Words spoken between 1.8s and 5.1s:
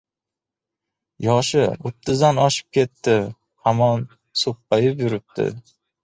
o‘ttizdan oshib ketdi, hamon so‘ppayib